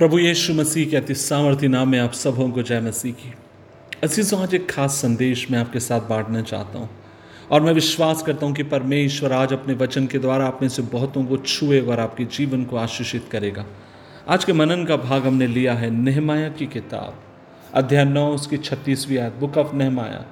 प्रभु 0.00 0.18
यीशु 0.18 0.52
मसीह 0.54 0.88
के 0.90 0.96
अति 0.96 1.14
सामर्थ्य 1.14 1.68
नाम 1.68 1.88
में 1.88 1.98
आप 1.98 2.12
सबों 2.12 2.48
को 2.50 2.62
जय 2.62 2.80
मसीह 2.80 3.12
की। 3.12 3.32
अजीज़ों, 4.02 4.40
आज 4.42 4.54
एक 4.54 4.70
खास 4.70 4.92
संदेश 4.92 5.50
मैं 5.50 5.58
आपके 5.58 5.80
साथ 5.80 6.00
बांटना 6.00 6.40
चाहता 6.42 6.78
हूँ 6.78 6.88
और 7.50 7.60
मैं 7.60 7.72
विश्वास 7.72 8.22
करता 8.22 8.46
हूँ 8.46 8.54
कि 8.54 8.62
परमेश्वर 8.62 9.32
आज 9.32 9.52
अपने 9.52 9.74
वचन 9.74 10.06
के 10.06 10.18
द्वारा 10.18 10.46
आप 10.46 10.62
में 10.62 10.68
से 10.68 10.82
बहुतों 10.82 11.24
को 11.24 11.36
छुएगा 11.36 11.92
और 11.92 12.00
आपके 12.00 12.24
जीवन 12.24 12.64
को 12.64 12.76
आशीषित 12.76 13.26
करेगा। 13.32 13.64
आज 14.28 14.44
के 14.44 14.52
मनन 14.52 14.84
का 14.84 14.96
भाग 14.96 15.26
हमने 15.26 15.46
लिया 15.46 15.74
है 15.74 15.90
नेहमाया 15.90 16.48
की 16.48 16.66
किताब। 16.66 17.18
अध्याय 17.74 18.04
नौ, 18.04 18.26
उसकी 18.28 18.56
छत्तीसवीं 18.58 19.18
आयत, 19.18 19.34
book 19.34 19.58
of 19.58 19.74
Nehemiah, 19.74 20.24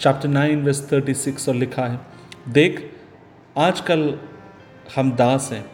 chapter 0.00 0.28
nine, 0.28 0.62
verse 0.64 0.82
thirty 0.92 1.14
six 1.14 1.48
और 1.48 1.54
लिखा 1.54 1.86
है, 1.86 1.98
देख, 2.48 2.82
आजकल 3.58 4.18
हम 4.96 5.12
दास 5.12 5.48
हैं। 5.52 5.64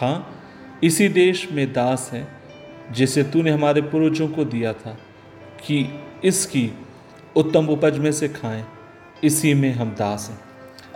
हाँ 0.00 0.80
इसी 0.84 1.08
देश 1.10 1.46
में 1.52 1.72
दास 1.72 2.10
हैं। 2.12 2.37
जिसे 2.92 3.22
तूने 3.22 3.50
हमारे 3.50 3.80
पूर्वजों 3.80 4.28
को 4.28 4.44
दिया 4.44 4.72
था, 4.72 4.98
कि 5.66 6.00
इसकी 6.24 6.70
उत्तम 7.36 7.66
उपज 7.66 7.98
में 7.98 8.12
से 8.12 8.28
खाएँ, 8.28 8.64
इसी 9.24 9.54
में 9.54 9.72
हम 9.72 9.90
दास 9.90 10.28
हैं। 10.30 10.40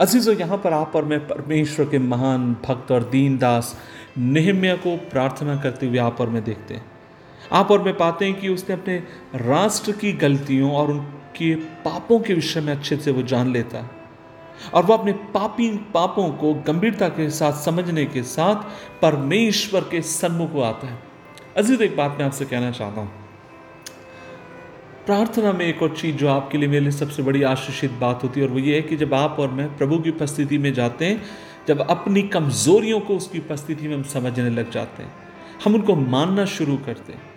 अजीज़ो, 0.01 0.33
यहाँ 0.33 0.59
पर 0.59 0.73
आप 0.73 0.93
और 0.97 1.05
मैं 1.05 1.29
परमेश्वर 1.29 1.87
के 1.87 1.99
महान 1.99 2.57
भक्त 2.67 2.93
और 2.93 3.05
दीन 3.05 3.39
दास 3.39 3.81
नेहम्या 4.19 4.77
को 4.77 4.97
प्रार्थना 4.97 5.57
करते 5.57 5.87
हुए 5.87 5.99
आप 5.99 6.21
और 6.21 6.29
मैं 6.29 6.45
देखते 6.45 6.75
हैं। 6.75 6.85
आप 7.53 7.71
और 7.71 7.83
मैं 7.83 7.97
पाते 7.97 8.25
हैं 8.25 8.41
कि 8.41 8.49
उसने 8.49 8.75
अपने 8.75 9.03
राष्ट्र 9.35 9.93
की 9.93 10.13
गलतियों 10.13 10.73
और 10.73 10.91
उनके 10.91 11.55
पापों 11.55 12.21
के 12.21 12.35
विषय 12.35 12.61
में 12.61 12.73
अच्छे 12.73 12.97
से 12.97 13.11
वो 13.11 13.23
जान 13.23 13.53
लेता 13.53 13.79
है। 13.79 13.91
और 14.75 14.85
वह 14.85 14.97
अपने 14.97 15.13
पापी 15.13 15.77
पापों 15.77 16.31
को 16.31 16.55
गंभीरता 16.55 17.09
के 17.09 17.31
साथ, 17.31 17.53
समझने 17.53 18.05
के 18.05 18.23
साथ 18.23 18.57
परमेश्वर 19.03 19.81
के 19.81 20.03
सन्मुख 20.03 20.57
आता 20.65 20.87
है। 20.87 21.12
अज़ीज़, 21.57 21.83
एक 21.83 21.97
बात 21.97 22.17
मैं 22.19 22.25
आपसे 22.27 22.45
कहना 22.45 22.71
चाहता 22.71 23.01
हूँ। 23.01 23.11
प्रार्थना 25.07 25.53
में 25.53 25.65
एक 25.67 25.83
और 25.83 25.97
चीज़ 25.97 26.17
जो 26.17 26.29
आपके 26.29 26.59
लिए 26.59 26.69
मेरे 26.69 26.81
लिए 26.81 26.91
सबसे 26.91 27.23
बड़ी 27.23 27.43
आशीषित 27.43 27.91
बात 27.91 28.23
होती 28.23 28.41
है, 28.41 28.47
और 28.47 28.53
वो 28.53 28.59
ये 28.59 28.75
है 28.77 28.83
कि 28.83 28.97
जब 28.97 29.15
आप 29.15 29.37
और 29.41 29.51
मैं 29.51 29.77
प्रभु 29.77 29.99
की 29.99 30.11
उपस्थिति 30.11 30.59
में 30.59 30.73
जाते 30.75 31.05
हैं, 31.05 31.23
जब 31.69 31.81
अपनी 31.81 32.23
कमज़ोरियों 32.23 33.01
को 33.01 33.17
उसकी 33.17 33.39
उपस्थिति 33.39 33.89
में 33.89 33.95
हम 33.97 34.03
समझने 34.03 34.51
लग 34.51 34.71
जाते 34.71 35.03
हैं, 35.03 35.13
हम 35.65 35.75
उनको 35.75 35.97
मानना 35.97 36.45
शुरू 36.45 36.77
करते 36.77 37.13
हैं। 37.13 37.31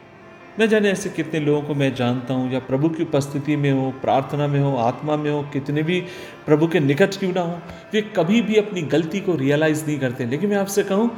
न 0.60 0.68
जाने 0.68 0.92
ऐसे 0.92 1.10
कितने 1.10 1.40
लोगों 1.40 1.62
को 1.62 1.76
मैं 1.76 1.94
जानता 1.96 2.34
हूँ, 2.34 2.52
या 2.54 2.60
प्रभु 2.60 2.90
की 2.90 3.04
उपस्थिति 3.04 3.56
में 3.56 3.72
हो, 3.72 3.92
प्रार्थना 4.02 4.48
में 4.48 4.60
हो, 4.60 4.76
आत्मा 4.78 5.16
में 5.18 5.32
हो, 5.32 5.42
कितने 5.54 5.84
भी 5.84 6.00
प्रभु 6.46 6.68
के 6.68 6.80
निकट 6.80 7.16
क्यों 7.16 7.34
ना 7.34 7.42
हो, 7.42 7.60
वे 7.94 8.02
कभी 8.16 8.42
भी 8.42 8.56
अपनी 8.56 8.82
गलती 8.82 9.20
को 9.20 9.36
रियलाइज़ 9.36 9.86
नहीं 9.86 10.00
करते। 10.00 10.26
लेकिन 10.26 10.50
मैं 10.50 10.58
आपसे 10.58 10.84
कहूँ 10.84 11.12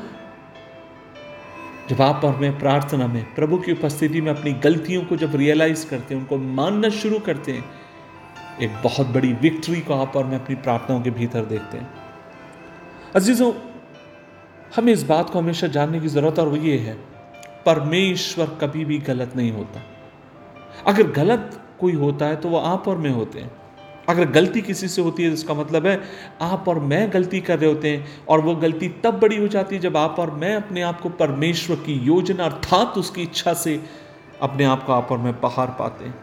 जब 1.89 2.01
आप 2.01 2.23
और 2.25 2.37
मैं 2.37 2.57
प्रार्थना 2.59 3.07
में, 3.07 3.23
प्रभु 3.35 3.57
की 3.57 3.71
उपस्थिति 3.71 4.21
में 4.21 4.31
अपनी 4.31 4.51
गलतियों 4.53 5.03
को 5.05 5.15
जब 5.17 5.35
रियलाइज़ 5.35 5.89
करते 5.89 6.13
हैं, 6.13 6.21
उनको 6.21 6.37
मानना 6.37 6.89
शुरू 6.89 7.19
करते 7.19 7.51
हैं, 7.51 7.63
एक 8.61 8.73
बहुत 8.83 9.07
बड़ी 9.07 9.33
विक्ट्री 9.33 9.81
को 9.81 9.93
आप 9.93 10.15
और 10.15 10.25
मैं 10.25 10.39
अपनी 10.39 10.55
प्रार्थनाओं 10.55 11.01
के 11.01 11.09
भीतर 11.09 11.45
देखते 11.45 11.77
हैं। 11.77 11.89
अजीजों, 13.15 13.51
हमें 14.75 14.93
इस 14.93 15.03
बात 15.03 15.29
को 15.29 15.39
हमेशा 15.39 15.67
जानने 15.67 15.99
की 15.99 16.07
ज़रूरत 16.07 16.39
और 16.39 16.47
वो 16.47 16.55
ये 16.55 16.77
है, 16.77 16.93
परमेश्वर 17.65 18.57
कभी 18.61 18.85
भी 18.85 18.97
गलत 18.97 19.35
नहीं 19.35 19.51
होता। 19.51 19.81
अगर 20.87 21.11
गलत 21.11 21.59
कोई 21.79 21.93
होता 21.93 22.25
है 22.25 22.35
तो 22.35 22.49
वो 22.49 22.57
आप 22.57 22.87
और 22.87 22.97
मैं 22.97 23.09
होते 23.09 23.39
हैं। 23.39 23.51
अगर 24.07 24.29
गलती 24.31 24.61
किसी 24.61 24.87
से 24.87 25.01
होती 25.01 25.23
है 25.23 25.29
तो 25.29 25.33
इसका 25.33 25.53
मतलब 25.53 25.87
है, 25.87 26.01
आप 26.41 26.67
और 26.67 26.79
मैं 26.79 27.09
गलती 27.13 27.41
कर 27.41 27.59
रहे 27.59 27.69
होते 27.69 27.89
हैं, 27.89 28.05
और 28.27 28.41
वो 28.41 28.55
गलती 28.55 28.89
तब 29.03 29.19
बड़ी 29.19 29.37
हो 29.37 29.47
जाती 29.47 29.75
है 29.75 29.81
जब 29.81 29.97
आप 29.97 30.19
और 30.19 30.31
मैं 30.31 30.55
अपने 30.55 30.81
आप 30.81 31.01
को 31.01 31.09
परमेश्वर 31.09 31.75
की 31.75 31.93
योजना 32.05 32.45
अर्थात 32.45 32.97
उसकी 32.97 33.21
इच्छा 33.21 33.53
से 33.53 33.79
अपने 34.41 34.65
आप 34.65 34.85
को 34.85 34.93
आप 34.93 35.11
और 35.11 35.17
मैं 35.17 35.39
पहाड़ 35.39 35.69
पाते 35.69 36.05
हैं। 36.05 36.15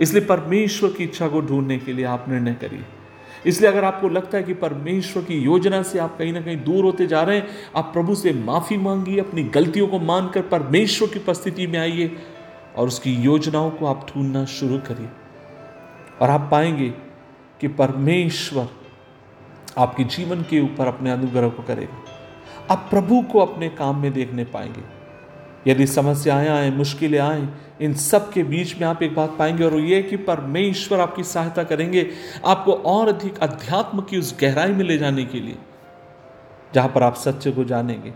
इसलिए 0.00 0.24
परमेश्वर 0.24 0.90
की 0.90 1.04
इच्छा 1.04 1.28
को 1.28 1.40
ढूँढने 1.40 1.78
के 1.78 1.92
लिए 1.92 2.04
आप 2.04 2.24
निर्णय 2.28 2.54
करिए। 2.54 2.84
इसलिए 3.46 3.70
अगर 3.70 3.84
आपको 3.84 4.08
लगता 4.08 4.38
है 4.38 4.44
कि 4.44 4.54
परमेश्वर 4.54 5.22
की 5.22 5.38
योजना 5.38 5.82
से 5.82 5.98
आप 5.98 6.16
कहीं 6.18 6.32
ना 6.32 6.40
कहीं 6.40 6.56
दूर 6.64 6.84
होते 6.84 7.06
जा 7.06 7.22
रहे 7.22 7.36
हैं, 7.36 7.46
आप 7.76 7.90
प्रभु 7.92 8.14
से 8.14 8.32
माफ़ी 8.32 8.76
मांगिए, 8.76 9.20
अपनी 9.20 9.42
गलतियों 9.44 9.88
को 9.88 9.98
मानकर 9.98 10.42
परमेश्वर 10.48 11.08
की 11.08 11.18
उपस्थिति 11.18 11.66
में 11.66 11.78
आइए, 11.78 12.10
और 12.76 12.88
उसकी 12.88 13.14
योजनाओं 13.14 13.70
को 13.70 13.86
आप 13.86 14.06
ढूंढना 14.10 14.44
शुरू 14.44 14.78
करिए। 14.78 15.08
और 16.20 16.30
आप 16.30 16.48
पाएँगे 16.50 16.88
कि 17.60 17.68
परमेश्वर 17.68 18.68
आपके 19.78 20.04
जीवन 20.04 20.42
के 20.42 20.60
ऊपर 20.60 20.86
अपने 20.86 21.10
अनुग्रह 21.10 21.48
को 21.48 21.62
करेगा। 21.62 22.02
आप 22.70 22.86
प्रभु 22.90 23.22
को 23.22 23.38
अपने 23.38 23.68
काम 23.68 24.02
में 24.02 24.12
देखने 24.12 24.44
पाएँगे। 24.44 25.00
यदि 25.70 25.86
समस्याएँ 25.86 26.48
आए, 26.48 26.70
मुश्किलें 26.70 27.18
आए, 27.18 27.48
इन 27.80 27.94
सब 27.94 28.32
के 28.32 28.42
बीच 28.42 28.80
में 28.80 28.86
आप 28.88 29.02
एक 29.02 29.14
बात 29.14 29.36
पाएँगे 29.38 29.64
और 29.64 29.78
ये 29.78 30.02
कि 30.02 30.16
परमेश्वर 30.16 31.00
आपकी 31.00 31.24
सहायता 31.24 31.64
करेंगे 31.64 32.10
आपको 32.44 32.72
और 32.72 33.08
अधिक 33.08 33.38
अध्यात्म 33.38 34.00
की 34.00 34.18
उस 34.18 34.36
गहराई 34.40 34.72
में 34.72 34.84
ले 34.84 34.98
जाने 34.98 35.24
के 35.24 35.40
लिए, 35.40 35.56
जहाँ 36.74 36.88
पर 36.88 37.02
आप 37.02 37.14
सत्य 37.14 37.50
को 37.50 37.64
जानेंगे। 37.64 38.12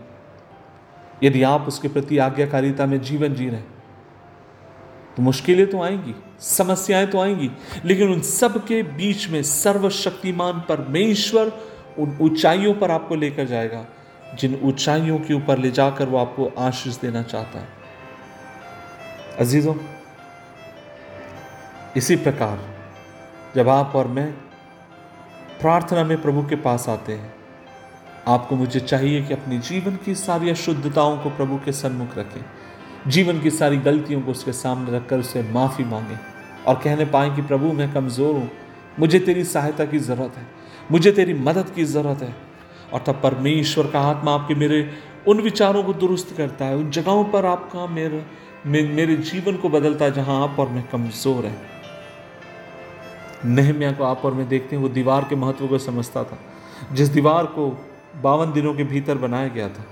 यदि 1.23 1.43
आप 1.43 1.61
उसके 1.61 1.87
प्रति 1.87 2.17
आज्ञाकारिता 2.17 2.85
में 2.85 3.01
जीवन 3.01 3.33
जी 3.33 3.49
रहे 3.49 3.74
तो 5.17 5.23
मुश्किलें 5.23 5.69
तो 5.69 5.81
आएँगी, 5.81 6.15
समस्याएँ 6.39 7.07
तो 7.07 7.19
आएँगी, 7.19 7.49
लेकिन 7.85 8.11
उन 8.11 8.21
सब 8.21 8.65
के 8.65 8.81
बीच 8.83 9.27
में 9.29 9.41
सर्वशक्तिमान 9.43 10.59
परमेश्वर 10.69 11.51
उन 11.99 12.17
ऊंचाइयों 12.21 12.73
पर 12.73 12.91
आपको 12.91 13.15
लेकर 13.15 13.45
जाएगा, 13.45 13.85
जिन 14.39 14.59
ऊंचाइयों 14.63 15.19
के 15.19 15.33
ऊपर 15.33 15.57
ले 15.57 15.71
जाकर 15.71 16.05
वो 16.05 16.17
आपको 16.17 16.51
आशीष 16.57 16.97
देना 16.97 17.21
चाहता 17.23 17.59
है। 17.59 17.67
अजीजों, 19.39 19.75
इसी 21.97 22.15
प्रकार 22.15 22.59
जब 23.55 23.69
आप 23.69 23.95
और 23.95 24.07
मैं 24.07 24.31
प्रार्थना 25.61 26.03
में 26.03 26.21
प्रभु 26.21 26.41
के 26.43 26.55
पास 26.55 26.89
आते 26.89 27.13
हैं, 27.13 27.33
आपको 28.27 28.55
मुझे 28.55 28.79
चाहिए 28.79 29.21
कि 29.21 29.33
अपने 29.33 29.57
जीवन 29.59 29.95
की 29.95 30.15
सारी 30.15 30.49
अशुद्धताओं 30.49 31.17
को 31.17 31.29
प्रभु 31.29 31.57
के 31.57 31.71
सन्मुख 31.71 32.17
रखें। 32.17 32.41
जीवन 33.07 33.39
की 33.39 33.51
सारी 33.51 33.77
गलतियों 33.77 34.21
को 34.21 34.31
उसके 34.31 34.53
सामने 34.53 34.91
रखकर 34.91 35.19
उसे 35.19 35.43
माफ़ी 35.43 35.83
मांगे 35.83 36.15
और 36.67 36.75
कहने 36.83 37.05
पाए 37.05 37.35
कि, 37.35 37.41
प्रभु, 37.41 37.73
मैं 37.73 37.93
कमज़ोर 37.93 38.35
हूँ। 38.35 38.51
मुझे 38.99 39.19
तेरी 39.19 39.43
सहायता 39.43 39.85
की 39.85 39.99
ज़रूरत 39.99 40.37
है। 40.37 40.47
मुझे 40.91 41.11
तेरी 41.11 41.33
मदद 41.33 41.69
की 41.69 41.83
ज़रूरत 41.83 42.21
है। 42.21 42.35
और 42.93 43.03
तब 43.07 43.19
परमेश्वर 43.23 43.87
का 43.87 43.99
आत्मा 43.99 44.33
आपके 44.33 44.55
मेरे 44.55 44.91
उन 45.27 45.41
विचारों 45.41 45.83
को 45.83 45.93
दुरुस्त 45.93 46.37
करता 46.37 46.65
है, 46.65 46.75
उन 46.75 46.89
जगहों 46.89 47.23
पर 47.25 47.45
आपका 47.45 47.87
मेरे 47.87 48.25
मेरे 48.67 49.15
जीवन 49.15 49.57
को 49.57 49.69
बदलता 49.69 50.05
है 50.05 50.11
जहाँ 50.11 50.43
आप 50.43 50.59
और 50.59 50.69
मैं 50.69 50.87
कमज़ोर 50.87 51.45
है। 51.45 51.57
नहम्या 53.45 53.91
को 53.91 54.03
आप 54.03 54.21
और 54.25 54.33
मैं 54.33 54.47
देखते 54.47 54.75
हैं, 54.75 54.83
वो 54.83 54.89
दीवार 54.89 55.25
के 55.29 55.35
महत्व 55.35 55.67
को 55.67 55.77
समझता 55.77 56.23
था, 56.23 56.39
जिस 56.91 57.09
दीवार 57.09 57.45
को 57.45 57.85
बावन 58.21 58.51
दिनों 58.51 58.73
के 58.73 58.83
भीतर 58.83 59.17
बनाया 59.17 59.47
गया 59.47 59.69
था। 59.69 59.85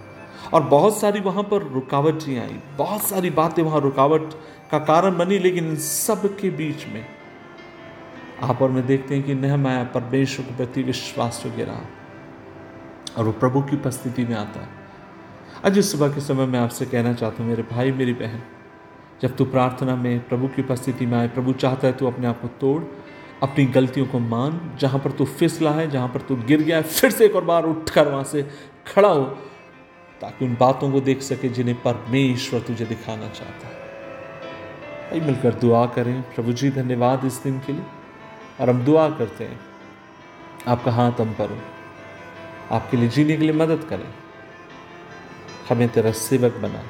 और 0.54 0.64
बहुत 0.64 0.98
सारी 0.98 1.20
वहाँ 1.20 1.44
पर 1.44 1.64
रुकावटें 1.64 2.40
आई। 2.40 2.60
बहुत 2.78 3.02
सारी 3.02 3.30
बातें 3.30 3.64
वहाँ 3.64 3.80
रुकावट 3.82 4.34
का 4.72 4.80
कारण 4.80 5.18
बनी, 5.18 5.40
लेकिन 5.40 5.68
इन 5.68 5.76
सब 5.76 6.26
के 6.38 6.50
बीच 6.50 6.88
में 6.88 7.06
आप 8.44 8.62
और 8.62 8.72
मैं 8.72 8.86
देखते 8.88 9.16
हैं 9.16 9.24
कि 9.24 9.34
नहमाया 9.36 9.84
परमेश्वर 9.84 10.46
के 10.46 10.56
प्रति 10.56 10.84
विश्वास 10.84 11.44
गिरा 11.56 11.80
और 13.18 13.26
वो 13.26 13.32
प्रभु 13.32 13.62
की 13.62 13.76
उपस्थिति 13.76 14.26
में 14.26 14.36
आता। 14.36 14.60
है 14.60 14.82
आज 15.66 15.78
इस 15.78 15.92
सुबह 15.92 16.10
के 16.10 16.22
समय 16.22 16.46
मैं 16.46 16.60
आपसे 16.60 16.86
कहना 16.86 17.14
चाहता 17.14 17.44
हूँ, 17.44 17.50
मेरे 17.50 17.64
भाई, 17.64 17.92
मेरी 17.92 18.14
बहन, 18.14 18.42
जब 19.22 19.36
तू 19.36 19.46
प्रार्थना 19.46 19.96
में 19.96 20.20
प्रभु 20.20 20.48
की 20.48 20.62
उपस्थिति 20.62 21.06
में 21.06 21.18
आए, 21.18 21.28
प्रभु 21.28 21.54
चाहता 21.54 21.88
है 21.88 21.94
तू 21.94 22.08
अपने 22.08 22.28
आप 22.28 22.42
को 22.42 22.48
तोड़, 22.48 22.84
अपनी 23.44 23.66
गलतियों 23.66 24.06
को 24.06 24.20
मान, 24.20 24.60
जहाँ 24.80 25.00
पर 25.00 25.12
तू 25.12 25.26
फिसला 25.26 25.72
है, 25.72 25.90
जहाँ 25.90 26.08
पर 26.08 26.22
तू 26.22 26.36
गिर 26.36 26.62
गया 26.62 26.78
है, 26.78 26.84
फिर 26.84 27.12
से 27.12 27.26
एक 27.26 27.36
और 27.36 27.44
बार 27.44 27.66
उठकर 27.66 28.08
वहाँ 28.08 28.24
से 28.24 28.44
खड़ा 28.88 29.10
हो। 29.10 29.38
ताकि 30.24 30.46
उन 30.46 30.58
बातों 30.60 30.92
को 30.92 31.02
देख 31.02 31.22
सके 31.22 31.50
जिन्हें 31.50 31.82
परमेश्वर 31.82 32.60
तुझे 32.60 32.86
दिखाना 32.86 33.30
चाहता 33.30 33.68
है। 33.68 33.84
आई 35.14 35.20
मिलकर 35.20 35.54
दुआ 35.54 35.86
करें। 35.86 36.22
प्रभु 36.22 36.54
जी, 36.54 36.70
धन्यवाद 36.70 37.26
इस 37.26 37.44
दिन 37.44 37.60
के 37.60 37.74
लिए। 37.74 37.84
और 38.62 38.70
हम 38.70 38.86
दुआ 38.86 39.10
करते 39.10 39.44
हैं। 39.44 39.60
आपका 40.68 40.92
हाथ 40.92 41.12
हम 41.12 41.34
पर 41.34 41.50
हो। 41.52 41.58
आपके 42.72 42.98
लिए 42.98 43.10
जीने 43.10 43.38
के 43.38 43.44
लिए 43.44 43.54
मदद 43.54 43.88
करें। 43.90 44.14
हमें 45.70 45.90
तेरा 45.90 46.12
सेवक 46.12 46.56
बना। 46.56 46.84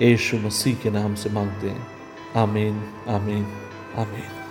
यीशु 0.00 0.36
मसीह 0.36 0.76
के 0.76 0.90
नाम 0.90 1.14
से 1.14 1.30
मांगते 1.30 1.70
हैं। 1.70 1.86
आमीन 2.36 2.94
आमीन 3.08 3.46
आमीन। 3.96 4.43